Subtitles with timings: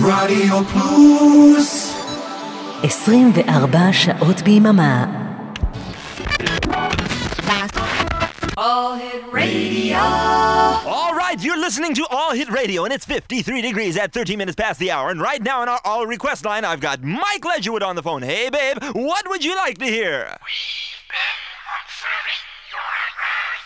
[0.00, 1.96] רדיו פלוס
[2.82, 5.04] 24 שעות ביממה.
[8.58, 9.98] All Hit Radio.
[9.98, 14.56] All right, you're listening to All Hit Radio, and it's 53 degrees at 13 minutes
[14.56, 15.10] past the hour.
[15.10, 18.22] And right now, on our All Request line, I've got Mike Ledgerwood on the phone.
[18.22, 20.38] Hey, babe, what would you like to hear?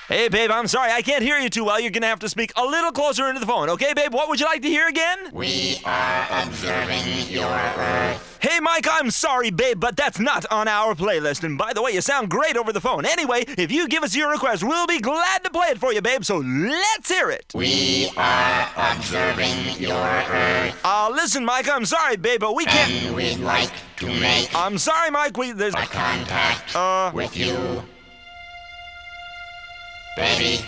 [0.07, 1.79] Hey, babe, I'm sorry, I can't hear you too well.
[1.79, 3.69] You're gonna have to speak a little closer into the phone.
[3.69, 5.17] Okay, babe, what would you like to hear again?
[5.33, 8.37] We are observing your Earth.
[8.39, 11.43] Hey, Mike, I'm sorry, babe, but that's not on our playlist.
[11.43, 13.03] And by the way, you sound great over the phone.
[13.03, 16.03] Anyway, if you give us your request, we'll be glad to play it for you,
[16.03, 17.51] babe, so let's hear it.
[17.55, 20.79] We are observing your Earth.
[20.83, 22.91] Uh, listen, Mike, I'm sorry, babe, but we can't.
[22.91, 25.51] And we'd like to make I'm sorry, Mike, we.
[25.51, 25.73] There's.
[25.73, 27.09] a contact Uh.
[27.11, 27.81] with you
[30.18, 30.62] Baby,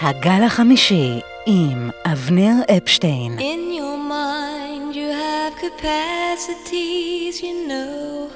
[0.00, 3.38] הגל החמישי עם אבנר אפשטיין.
[3.38, 8.30] In your mind, you have capacities, you know,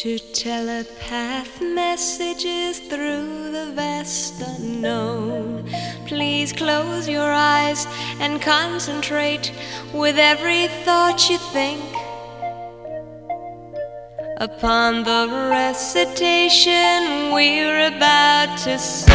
[0.00, 5.64] to telepath messages through the vast unknown.
[6.06, 7.86] Please close your eyes
[8.20, 9.46] and concentrate
[9.92, 11.84] with every thought you think
[14.39, 19.11] upon the recitation we're about to sing.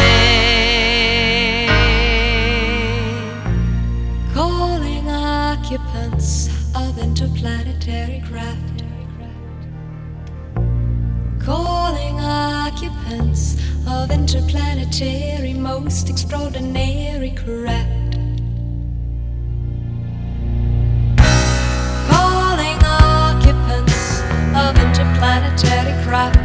[4.34, 8.84] Calling occupants of interplanetary craft.
[11.41, 13.56] Calling occupants
[13.89, 18.14] of interplanetary most extraordinary craft.
[24.57, 26.44] Of interplanetary craft.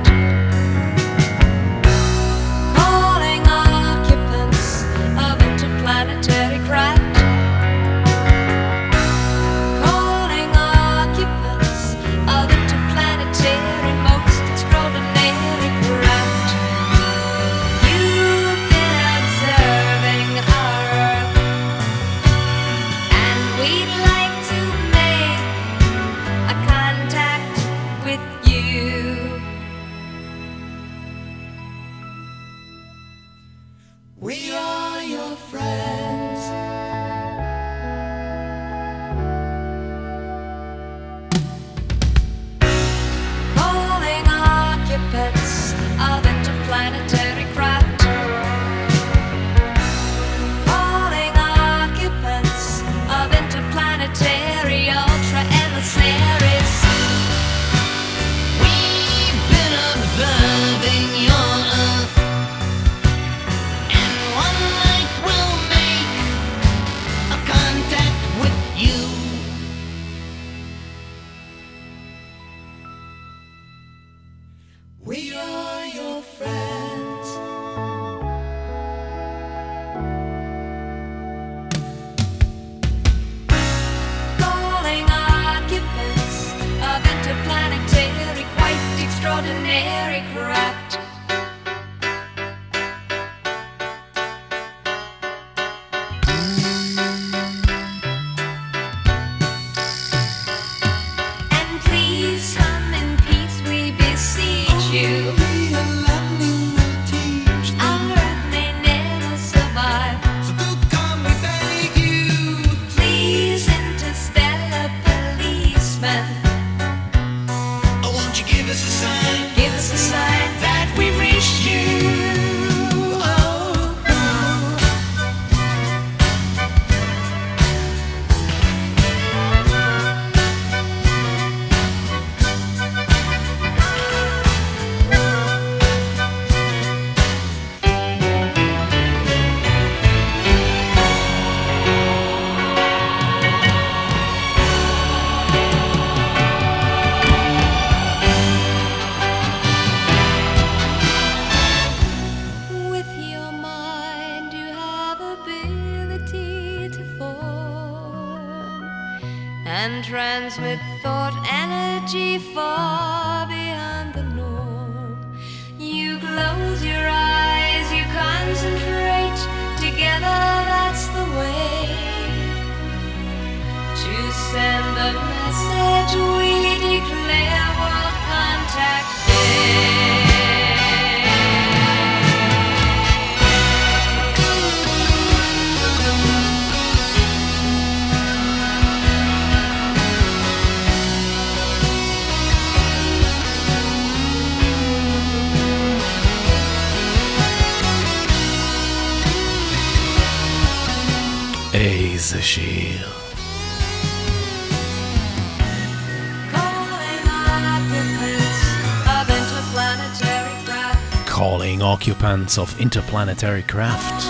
[212.00, 214.24] Occupants of interplanetary craft.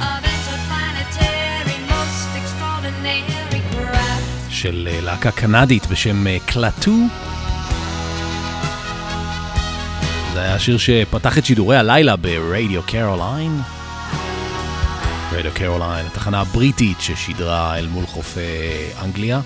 [0.00, 4.50] of interplanetary most extraordinary craft.
[4.50, 6.92] של אה, להקה קנדית בשם אה, קלטו.
[10.34, 13.60] זה היה השיר שפתח את שידורי הלילה ברדיו קרוליין.
[15.32, 18.40] רדיו קרוליין, התחנה הבריטית ששידרה אל מול חופי
[19.04, 19.40] אנגליה.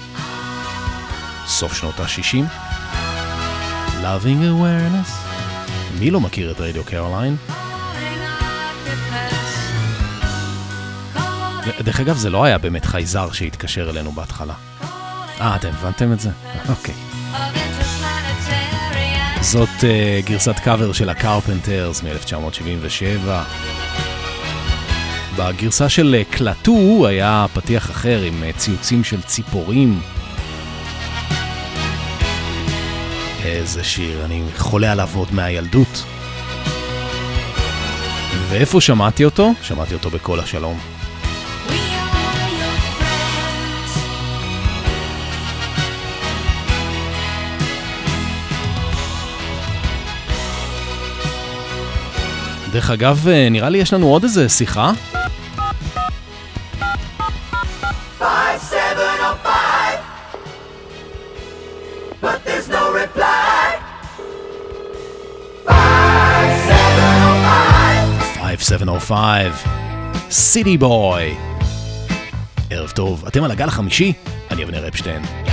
[1.47, 2.45] סוף שנות ה-60.
[4.03, 5.11] Loving awareness.
[5.99, 7.37] מי לא מכיר את רדיו קרוליין?
[11.81, 14.55] דרך אגב, זה לא היה באמת חייזר שהתקשר אלינו בהתחלה.
[15.41, 16.31] אה, אתם הבנתם את זה?
[16.69, 16.95] אוקיי.
[19.41, 23.74] זאת אה, גרסת קאבר של הקרפנטרס מ-1977.
[25.37, 30.01] בגרסה של uh, קלטו היה פתיח אחר עם uh, ציוצים של ציפורים.
[33.45, 36.05] איזה שיר, אני חולה עליו עוד מהילדות.
[38.49, 39.53] ואיפה שמעתי אותו?
[39.63, 40.79] שמעתי אותו בכל השלום.
[52.73, 54.93] דרך אגב, uh, נראה לי יש לנו עוד איזה שיחה.
[69.05, 71.35] 5705, סיטי בוי.
[72.71, 74.13] ערב טוב, אתם על הגל החמישי?
[74.51, 75.44] אני אבנר אפשטיין.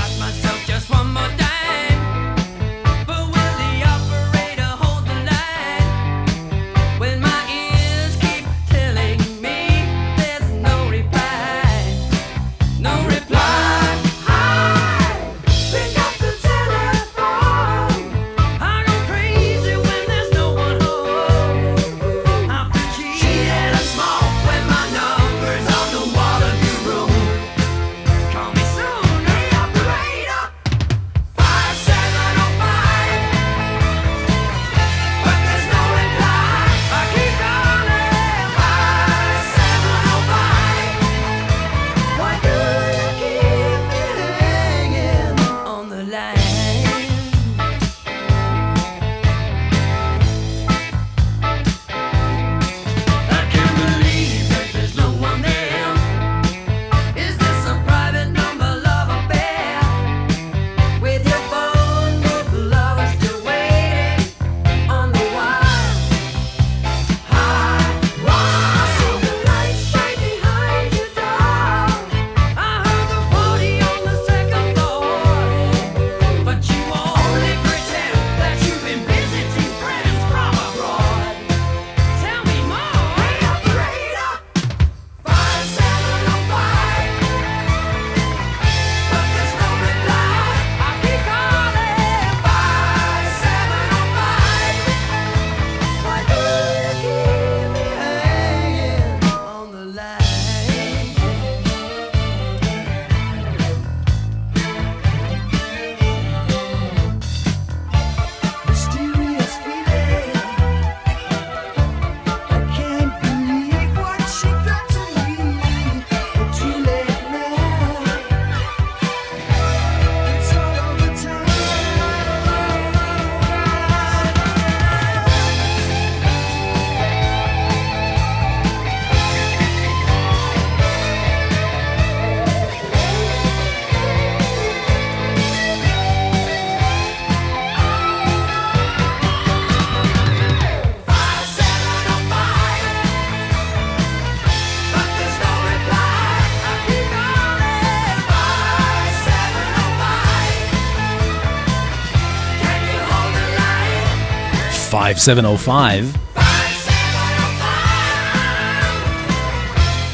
[155.13, 156.06] 5705.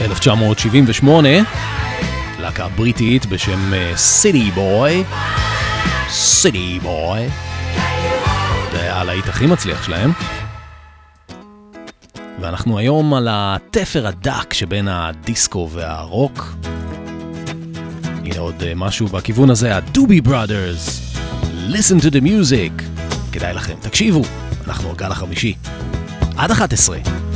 [0.01, 1.29] 1978,
[2.39, 5.03] להקה בריטית בשם סיטי בוי,
[6.09, 7.19] סיטי בוי,
[8.71, 10.11] זה הלהיט הכי מצליח שלהם.
[12.41, 16.55] ואנחנו היום על התפר הדק שבין הדיסקו והרוק.
[18.25, 21.13] הנה עוד אה, משהו בכיוון הזה, הדובי בראדרס.
[21.69, 22.83] Listen to the music.
[23.31, 24.21] כדאי לכם, תקשיבו.
[24.67, 25.55] אנחנו הגל החמישי.
[26.37, 27.26] עד 11.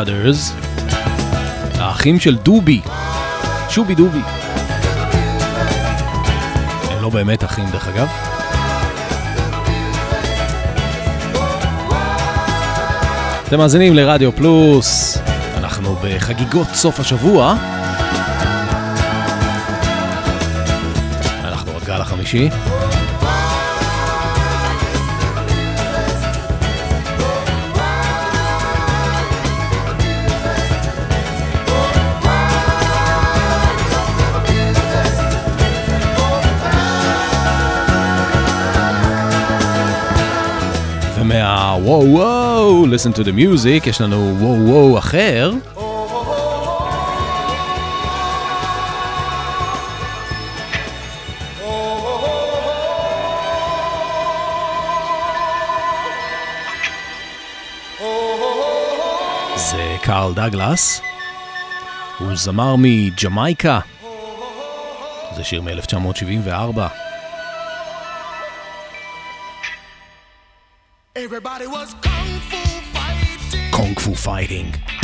[0.00, 0.52] Brothers,
[1.74, 2.80] האחים של דובי,
[3.68, 4.20] שובי דובי.
[6.90, 8.08] הם לא באמת אחים דרך אגב.
[13.48, 15.18] אתם מאזינים לרדיו פלוס,
[15.56, 17.56] אנחנו בחגיגות סוף השבוע.
[21.44, 22.50] אנחנו בגל החמישי.
[41.82, 45.52] וואו וואו, listen to the music, יש לנו וואו וואו אחר.
[59.56, 61.00] זה קארל דאגלס,
[62.18, 63.78] הוא זמר מג'מייקה,
[65.36, 66.99] זה שיר מ-1974.
[73.70, 74.99] Kung Fu Fighting.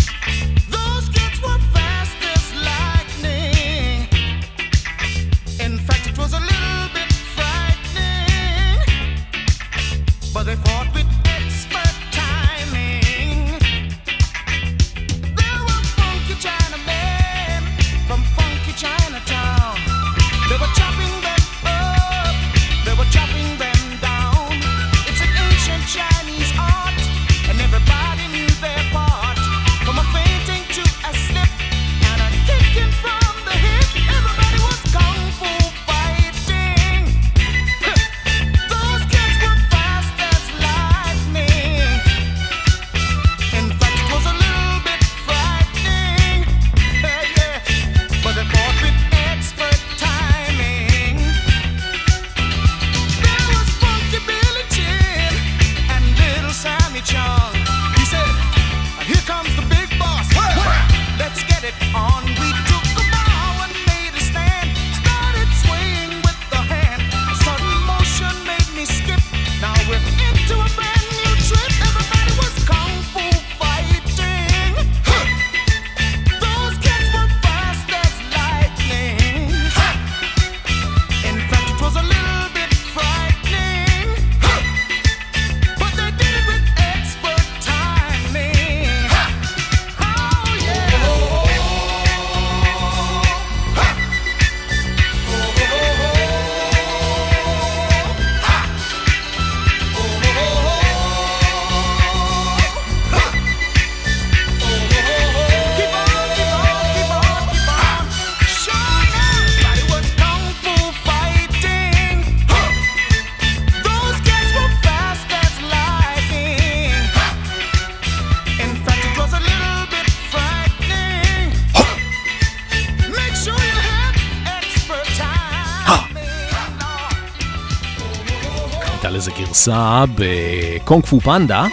[129.67, 131.67] גרסה בקונג פו פנדה,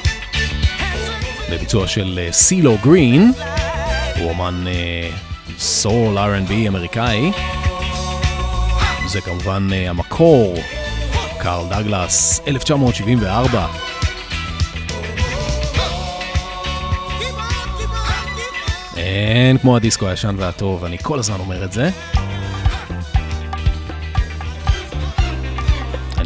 [1.51, 3.31] בביצוע של אה, סילו גרין,
[4.19, 5.09] הוא אומן אה,
[5.57, 7.31] סול R&B אמריקאי.
[9.07, 10.55] זה כמובן אה, המקור,
[11.39, 13.67] קארל דגלס, 1974.
[18.97, 21.89] אין כמו הדיסקו הישן והטוב, אני כל הזמן אומר את זה.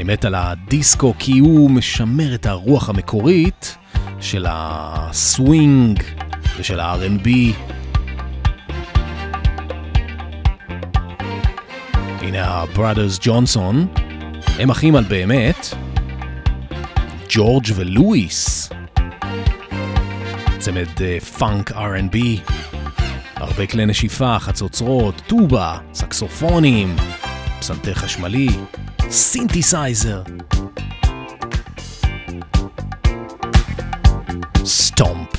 [0.07, 3.77] מת על הדיסקו כי הוא משמר את הרוח המקורית
[4.19, 6.03] של הסווינג
[6.57, 7.29] ושל ה-R&B.
[12.21, 13.87] הנה הבראדרס ג'ונסון,
[14.59, 15.67] הם אחים על באמת,
[17.29, 18.69] ג'ורג' ולואיס.
[20.59, 22.17] צמד אה, פאנק R&B,
[23.35, 26.95] הרבה כלי נשיפה, חצוצרות, טובה, סקסופונים,
[27.59, 28.47] פסנתר חשמלי,
[29.11, 30.23] סינתסייזר.
[34.65, 35.36] סטומפ.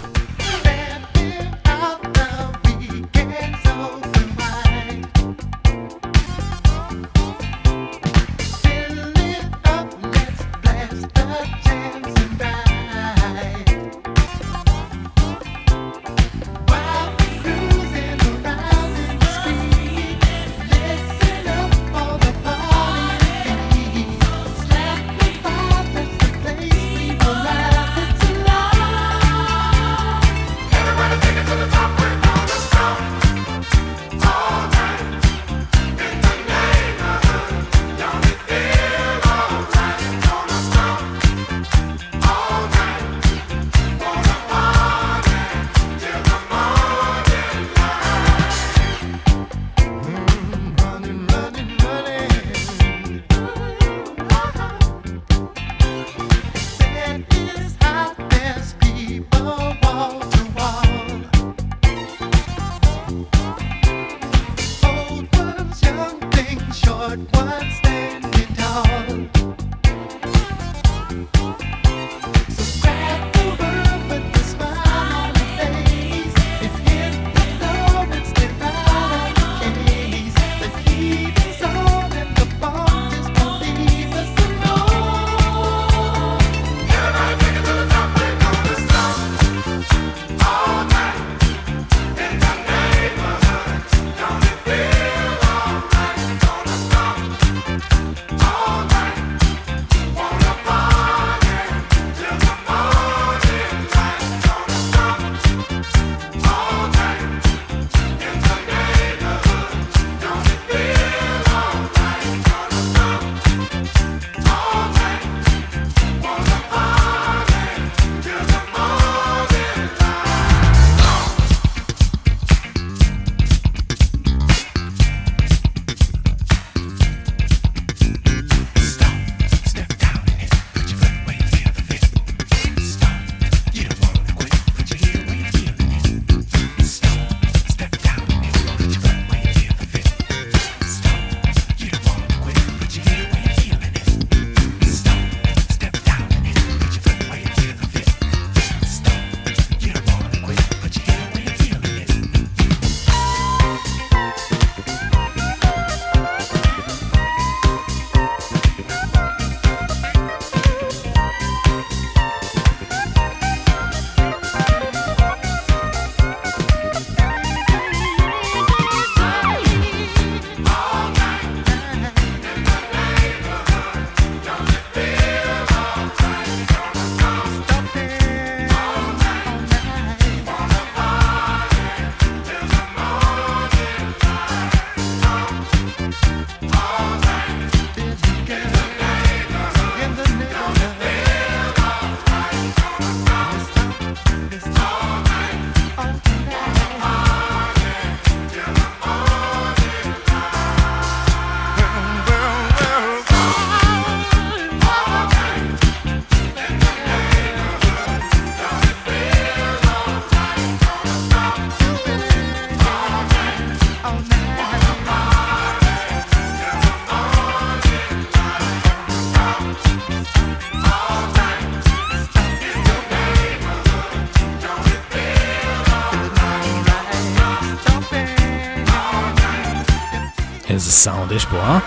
[231.32, 231.78] יש פה, אה?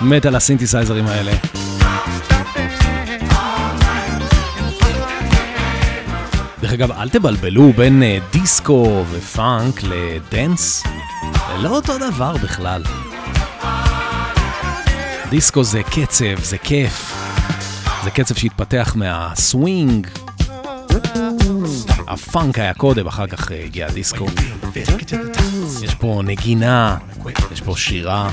[0.00, 1.32] מת על הסינתסייזרים האלה.
[6.60, 10.82] דרך אגב, אל תבלבלו בין אה, דיסקו ופאנק ל dance,
[11.32, 12.82] זה לא אותו דבר בכלל.
[15.30, 17.14] דיסקו זה קצב, זה כיף.
[18.04, 20.06] זה קצב שהתפתח מהסווינג.
[22.08, 24.26] הפאנק היה קודם, אחר כך אה, הגיע הדיסקו.
[25.82, 26.96] יש פה נגינה,
[27.52, 28.30] יש פה שירה,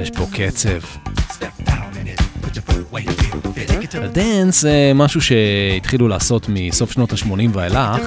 [0.00, 0.78] יש פה קצב.
[3.94, 8.00] הדנס זה משהו שהתחילו לעשות מסוף שנות ה-80 ואילך.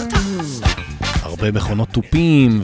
[1.22, 2.62] הרבה מכונות תופים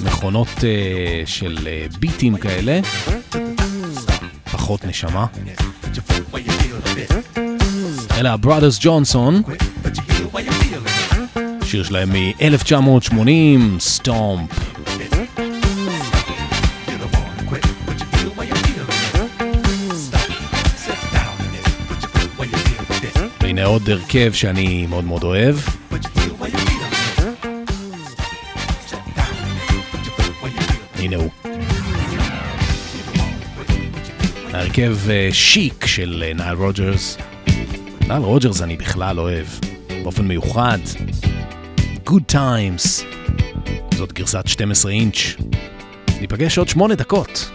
[0.00, 2.80] ומכונות אה, של אה, ביטים כאלה.
[4.52, 5.26] פחות נשמה.
[8.10, 9.42] אלה הבראדרס ג'ונסון.
[11.72, 14.50] שיר שלהם מ-1980, Stomp.
[23.40, 25.56] והנה עוד הרכב שאני מאוד מאוד אוהב.
[30.94, 31.30] הנה הוא.
[34.52, 37.18] ההרכב אה, שיק של אה, נייל רוג'רס.
[38.00, 39.46] נייל רוג'רס אני בכלל אוהב,
[40.02, 40.78] באופן מיוחד.
[42.12, 43.04] Good Times.
[43.94, 45.36] זאת גרסת 12 אינץ'.
[46.20, 47.50] ניפגש עוד שמונה דקות.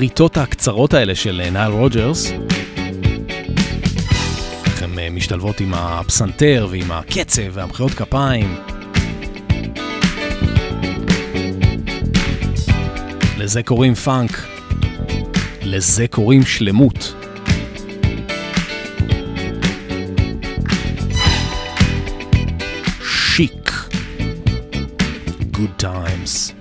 [0.00, 2.32] דרך הפריטות הקצרות האלה של אה, נייל רוג'רס.
[4.64, 8.56] איך הן אה, משתלבות עם הפסנתר ועם הקצב והמחיאות כפיים.
[13.38, 14.30] לזה קוראים פאנק,
[15.62, 17.14] לזה קוראים שלמות.
[25.52, 26.59] Good times.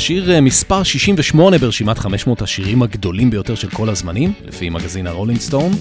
[0.00, 5.40] השיר אה, מספר 68 ברשימת 500 השירים הגדולים ביותר של כל הזמנים, לפי מגזין הרולינג
[5.40, 5.72] סטון.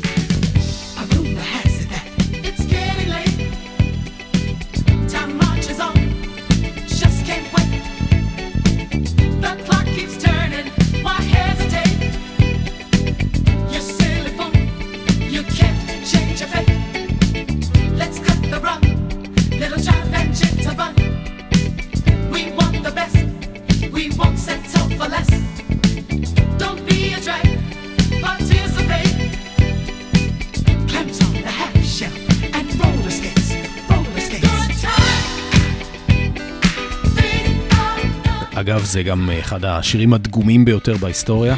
[38.60, 41.56] אגב, זה גם אה, אחד השירים הדגומים ביותר בהיסטוריה.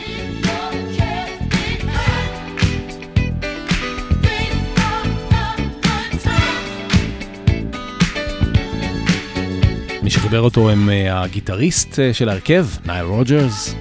[10.03, 13.75] מי שחיבר אותו הם אה, הגיטריסט אה, של ההרכב, נייל רוג'רס,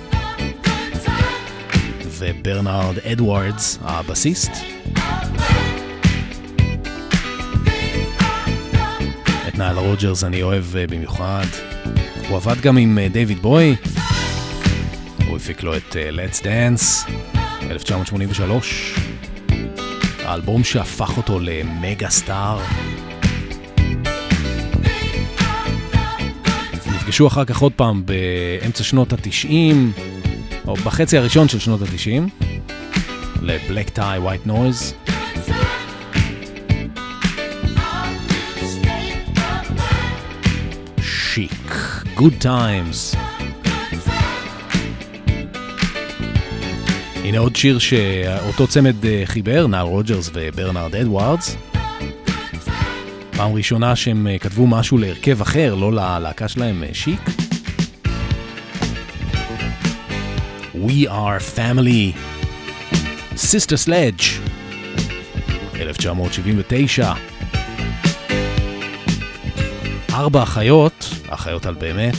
[2.19, 4.53] וברנרד אדוארדס, הבסיסט.
[9.49, 11.70] את נייל רוג'רס אני אוהב במיוחד.
[12.31, 13.77] הוא עבד גם עם אה, דיוויד בוי,
[15.27, 17.11] הוא הפיק לו את אה, Let's Dance,
[17.71, 18.95] 1983,
[20.25, 22.61] האלבום שהפך אותו למגה סטאר.
[26.87, 29.75] נפגשו אחר כך עוד פעם באמצע שנות ה-90,
[30.67, 32.47] או בחצי הראשון של שנות ה-90,
[33.43, 35.10] ל-Black Tie White Noise.
[42.21, 43.17] Good Times.
[47.25, 51.57] הנה עוד שיר שאותו צמד אה, חיבר, נאל רוג'רס וברנרד אדוארדס.
[53.31, 57.21] פעם ראשונה שהם אה, כתבו משהו להרכב אחר, לא ללהקה שלהם, אה, שיק.
[60.75, 62.17] We are family.
[63.37, 64.25] Sister Sledge.
[65.81, 67.30] 1979.
[70.21, 72.15] ארבע אחיות, אחיות על באמת.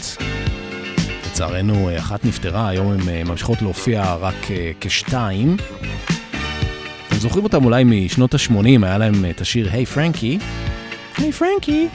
[1.26, 5.58] לצערנו, אה, אחת נפטרה, היום הן אה, ממשיכות להופיע רק אה, כשתיים.
[7.08, 10.40] אתם זוכרים אותם אולי משנות ה-80, היה להם את השיר היי פרנקי.
[11.18, 11.88] היי פרנקי.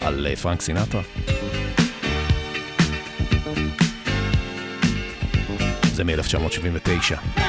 [0.00, 1.02] על פרנק סינטרה.
[5.92, 7.40] זה מ-1979.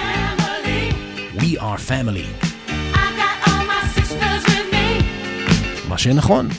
[1.36, 2.28] We are family.
[2.68, 4.00] I got all my
[4.48, 5.04] with me.
[5.90, 6.50] מה שנכון.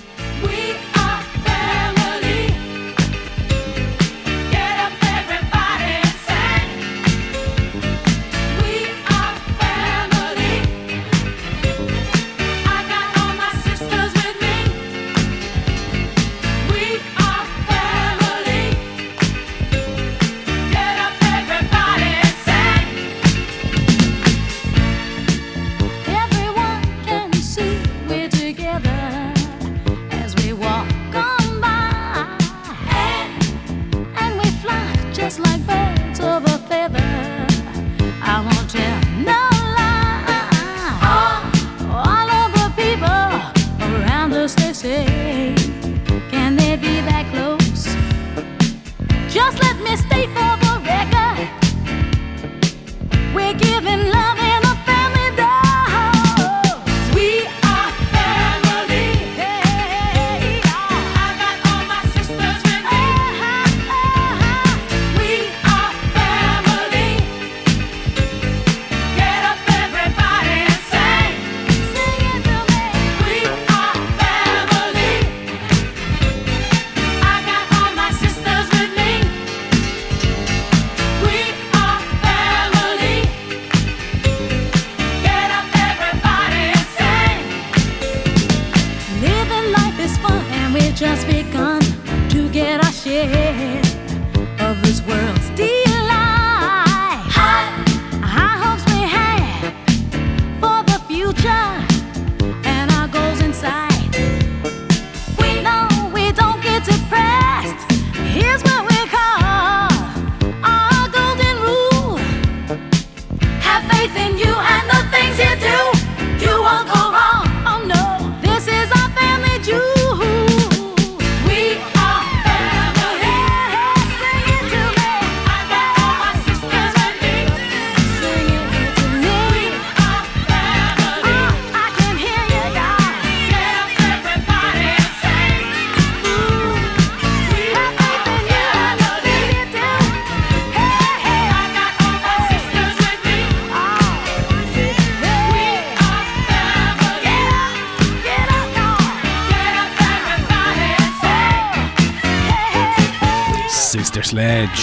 [154.41, 154.77] סלדג'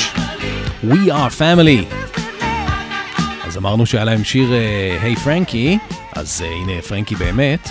[0.83, 1.95] We are family.
[3.43, 4.49] אז אמרנו שהיה להם שיר
[5.01, 5.77] Hey Frankie,
[6.13, 7.69] אז אה, הנה פרנקי באמת.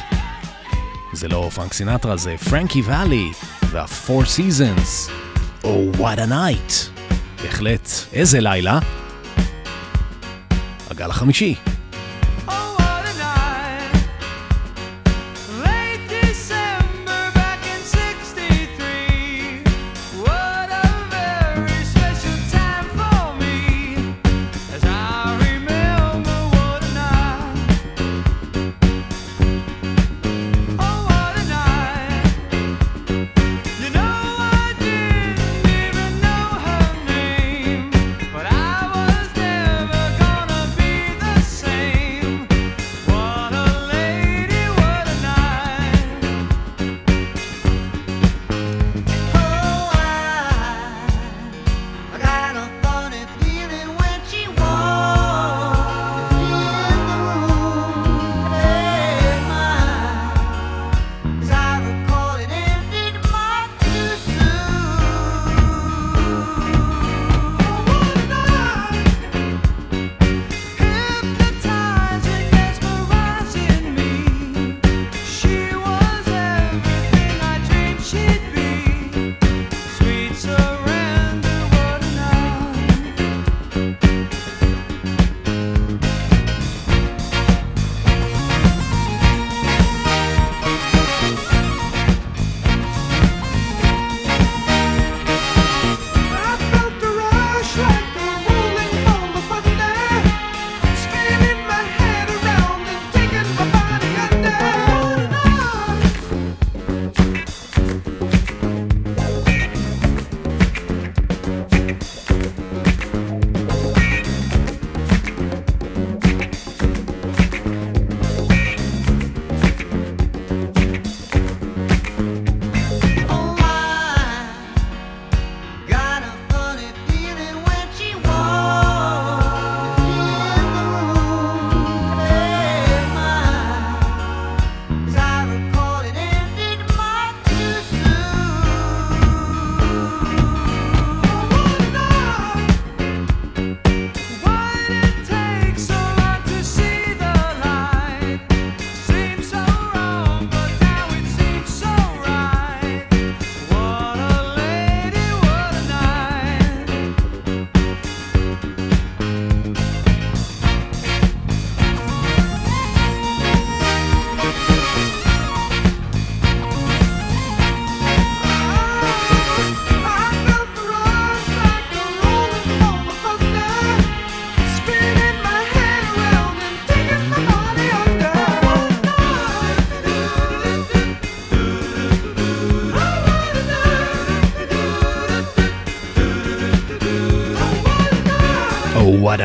[1.13, 3.31] זה לא פרנק סינטרה, זה פרנקי ואלי
[3.71, 5.11] וה-Four Seasons.
[5.63, 7.03] Oh, what a night.
[7.43, 8.79] בהחלט, איזה לילה.
[10.91, 11.55] הגל החמישי.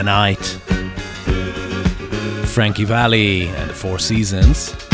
[0.01, 0.71] A night.
[2.55, 4.85] פרנקי ואלי and the Four Seasons.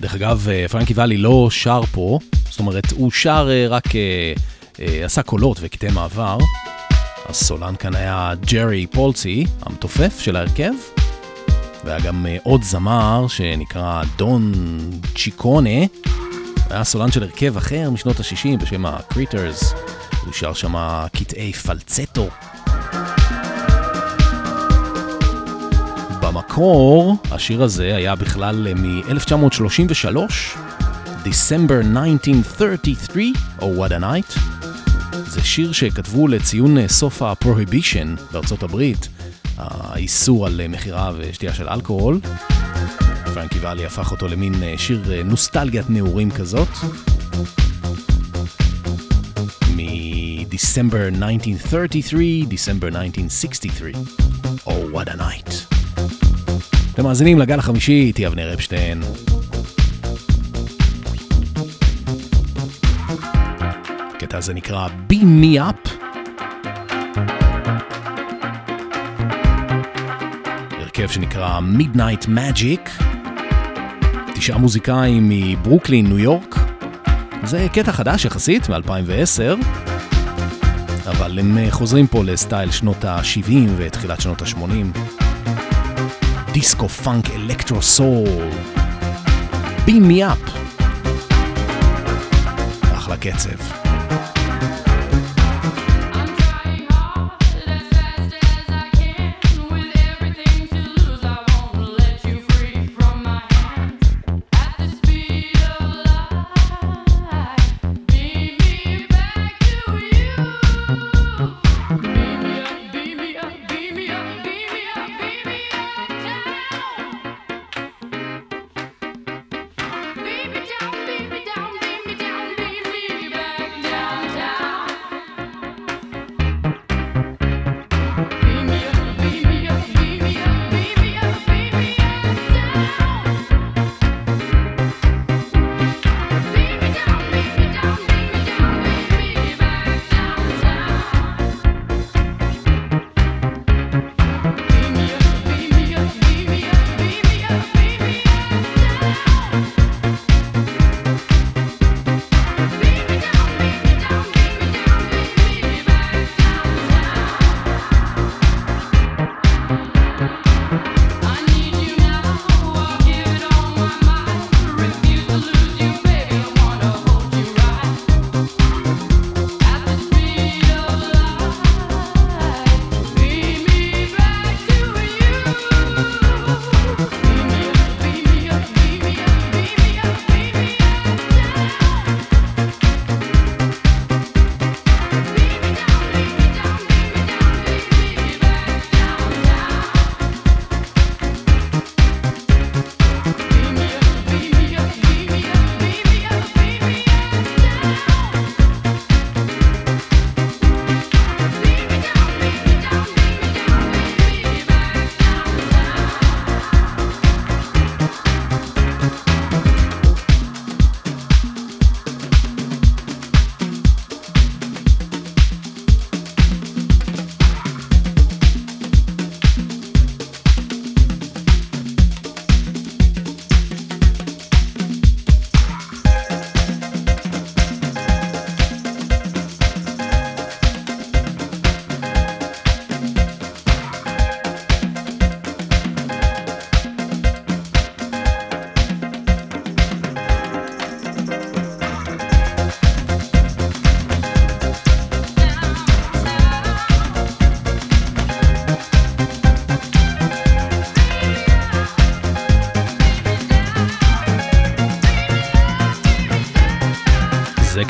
[0.00, 2.18] דרך אגב, אה, פרנקי ואלי לא שר פה,
[2.50, 6.38] זאת אומרת, הוא שר אה, רק, אה, עשה קולות וקטעי מעבר.
[7.28, 10.72] הסולן כאן היה ג'רי פולצי, המתופף של ההרכב.
[11.84, 14.52] והיה גם עוד זמר שנקרא דון
[15.14, 15.80] צ'יקונה.
[16.70, 19.74] היה סולן של הרכב אחר משנות ה-60 בשם הקריטרס.
[20.24, 20.74] הוא שר שם
[21.12, 22.28] קטעי פלצטו.
[26.26, 30.16] במקור, השיר הזה היה בכלל מ-1933,
[31.24, 33.24] December 1933,
[33.60, 34.38] או What a Night.
[35.26, 39.08] זה שיר שכתבו לציון אה, סוף ה-Prohibition בארצות הברית,
[39.58, 42.20] האיסור על אה, מכירה ושתייה של אלכוהול.
[43.34, 46.68] פרנקי ואלי הפך אותו למין אה, שיר אה, נוסטלגיית נעורים כזאת.
[49.76, 53.92] מ-December 1933, December 1963,
[54.66, 55.75] או What a Night.
[56.96, 59.02] אתם מאזינים לגל החמישי, איתי אבנר אפשטיין.
[64.14, 65.90] הקטע הזה נקרא Beam Me Up.
[70.80, 73.04] הרכב שנקרא Midnight Magic.
[74.34, 76.54] תשעה מוזיקאים מברוקלין, ניו יורק.
[77.44, 79.66] זה קטע חדש יחסית, מ-2010.
[81.06, 85.25] אבל הם אה, חוזרים פה לסטייל שנות ה-70 ותחילת שנות ה-80.
[86.56, 88.28] דיסקו פאנק אלקטרו סול.
[89.86, 90.50] Beam me up.
[92.94, 93.85] אחלה קצב.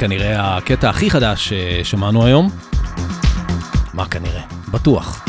[0.07, 2.51] כנראה הקטע הכי חדש ששמענו היום.
[3.95, 4.43] מה כנראה?
[4.71, 5.25] בטוח.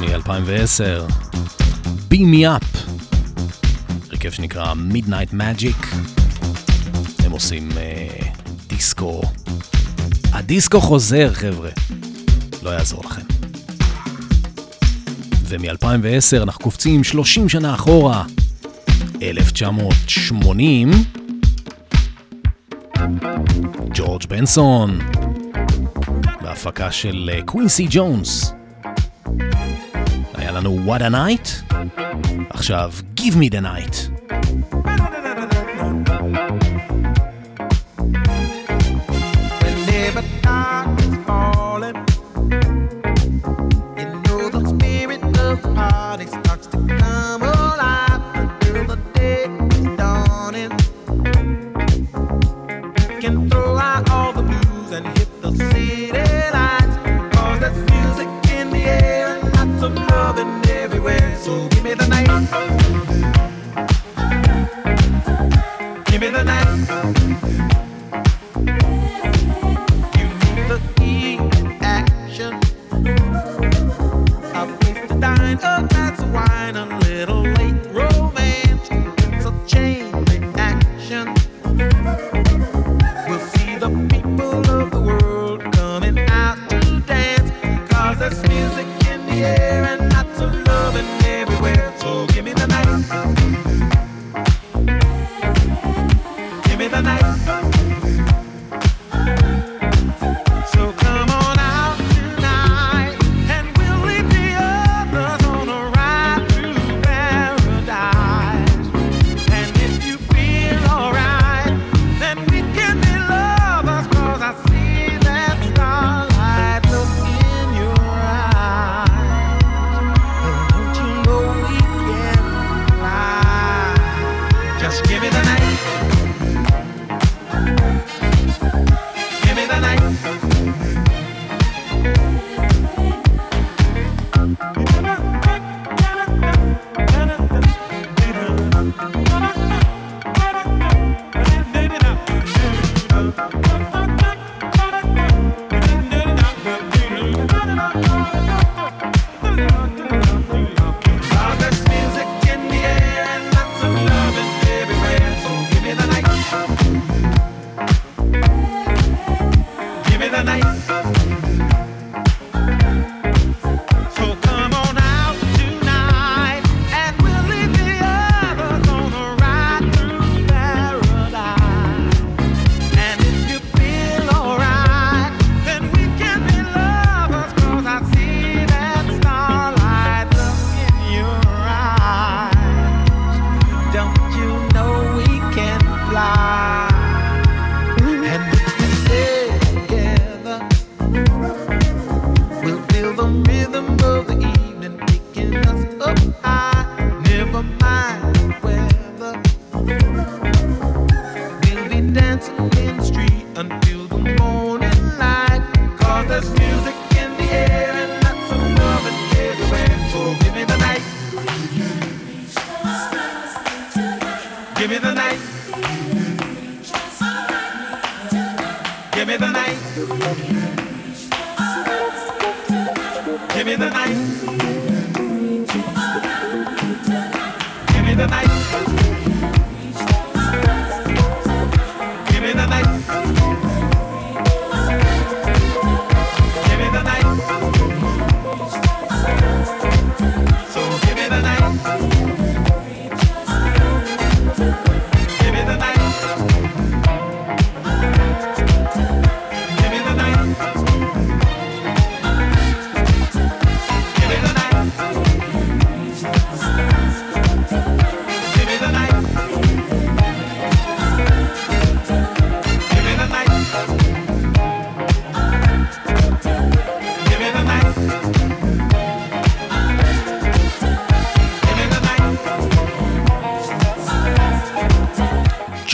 [0.00, 1.12] מ-2010,
[2.12, 2.78] Beam Me Up,
[4.10, 5.86] הרכב שנקרא Midnight Magic.
[7.24, 8.24] הם עושים uh,
[8.66, 9.22] דיסקו.
[10.32, 11.70] הדיסקו חוזר, חבר'ה.
[12.62, 13.22] לא יעזור לכם.
[15.48, 18.24] ומ-2010 אנחנו קופצים 30 שנה אחורה,
[19.22, 20.90] 1980,
[24.36, 24.98] בנסון,
[26.40, 28.54] בהפקה של אה, קווינסי ג'ונס.
[30.34, 31.74] היה לנו What a Night,
[32.50, 34.13] עכשיו Give Me the Night.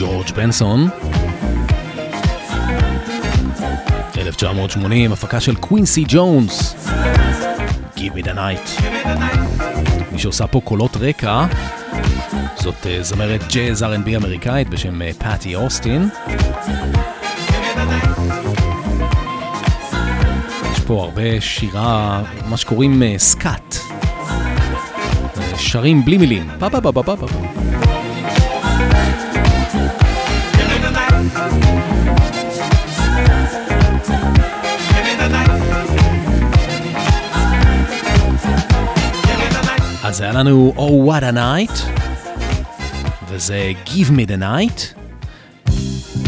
[0.00, 0.88] ג'ורג' בנסון.
[4.18, 6.74] 1980, הפקה של קווינסי ג'ונס.
[7.96, 8.82] Give me the night.
[10.12, 11.46] מי שעושה פה קולות רקע,
[12.56, 16.08] זאת אה, זמרת ג'אז R&B אמריקאית בשם אה, פאטי אוסטין.
[20.72, 23.76] יש פה הרבה שירה, מה שקוראים אה, סקאט.
[25.56, 26.48] שרים בלי מילים.
[26.58, 27.49] פה פה פה פה פה פה.
[40.20, 42.00] אז היה לנו Oh What a Night,
[43.28, 45.00] וזה Give Me the Night,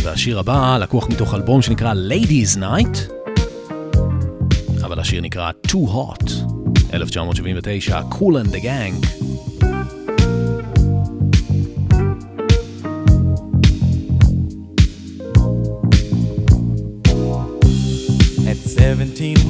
[0.02, 3.12] והשיר הבא לקוח מתוך אלבום שנקרא Ladies Night,
[4.84, 6.30] אבל השיר נקרא Too Hot,
[6.94, 8.94] 1979, Cool and the Gang.
[18.48, 19.41] At 17,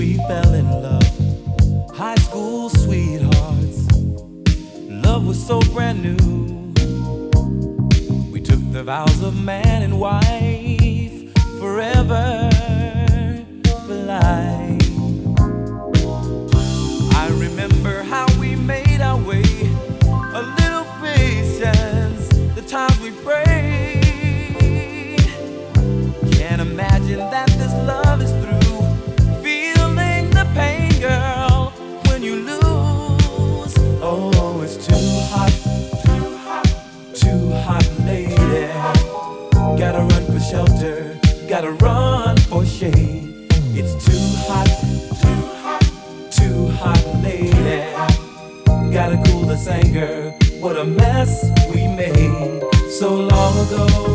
[49.66, 50.30] anger.
[50.60, 51.44] What a mess
[51.74, 54.11] we made so long ago.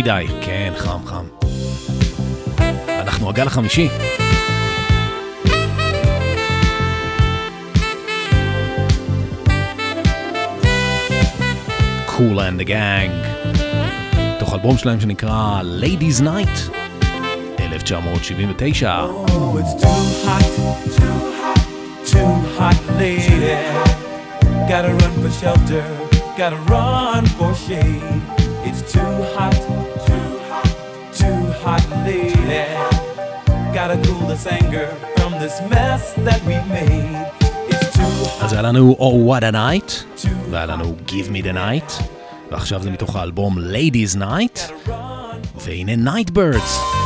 [0.00, 1.24] מדי, כן, חם, חם.
[2.88, 3.88] אנחנו הגל החמישי.
[12.18, 13.12] And the Gang.
[14.38, 16.70] תוך אלבום שלהם שנקרא Ladies Night,
[17.60, 19.06] 1979.
[19.26, 20.46] Oh, it's too hot,
[20.96, 21.60] too hot,
[22.12, 22.78] too hot.
[24.68, 25.84] Gotta run for shelter,
[26.38, 28.40] gotta run for shade.
[28.62, 29.79] It's too hot,
[31.64, 32.34] hot, lady.
[33.74, 34.86] Gotta cool this anger
[35.16, 37.26] from this mess that we made.
[38.40, 40.18] אז היה לנו Oh What a Night,
[40.50, 42.02] והיה לנו Give Me the Night,
[42.50, 44.90] ועכשיו זה מתוך האלבום Ladies Night,
[45.56, 46.99] והנה Nightbirds.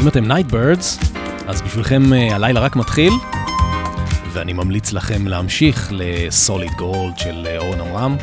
[0.00, 0.98] אם אתם nightbirds,
[1.46, 3.12] אז בשבילכם אה, הלילה רק מתחיל,
[4.32, 8.16] ואני ממליץ לכם להמשיך ל Solid Gold של אה, אורן עמרם,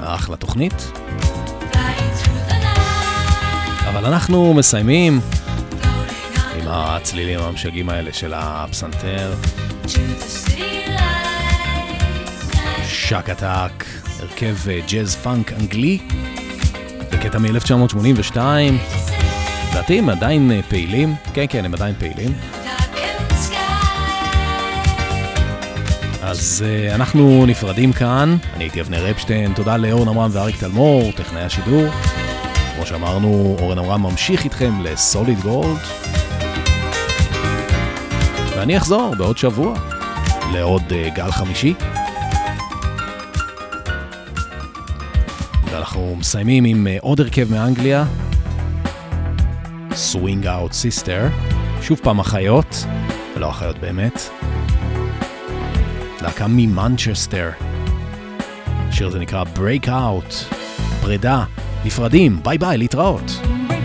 [0.00, 0.92] אחלה תוכנית.
[3.88, 5.20] אבל אנחנו מסיימים
[6.60, 9.34] עם הצלילים המשגעים האלה של הפסנתר.
[12.86, 13.84] שאקאטאק,
[14.20, 15.98] הרכב אה, ג'אז פאנק אנגלי,
[17.12, 18.36] בקטע מ-1982.
[19.70, 22.32] לדעתי הם עדיין אה, פעילים, כן כן הם עדיין פעילים.
[26.22, 31.42] אז uh, אנחנו נפרדים כאן, אני הייתי אבנר אפשטיין, תודה לאורן עמרם ואריק תלמור, טכנאי
[31.42, 31.84] השידור.
[32.76, 35.78] כמו שאמרנו, אורן עמרם ממשיך איתכם לסוליד גולד.
[38.56, 39.74] ואני אחזור בעוד שבוע
[40.52, 41.74] לעוד uh, גל חמישי.
[45.64, 48.04] ואנחנו מסיימים עם uh, עוד הרכב מאנגליה,
[50.00, 51.50] Swing Out Sister,
[51.82, 52.84] שוב פעם אחיות,
[53.36, 54.20] לא אחיות באמת,
[56.22, 57.50] להקה ממנצ'סטר.
[58.88, 60.54] השיר הזה נקרא Break Out,
[61.00, 61.44] פרידה,
[61.84, 63.40] נפרדים, ביי ביי, להתראות.
[63.42, 63.79] Break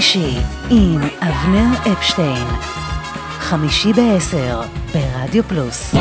[0.00, 0.36] חמישי
[0.70, 2.46] עם אבנר אפשטיין,
[3.38, 4.60] חמישי בעשר
[4.94, 5.94] ברדיו פלוס.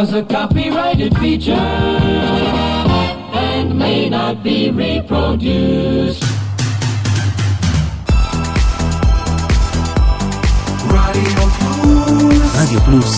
[0.00, 1.52] was a copyrighted feature
[3.52, 6.22] and may not be reproduced.
[10.88, 13.10] Radio Plus, Radio Plus,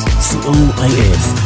[0.43, 1.41] COIS.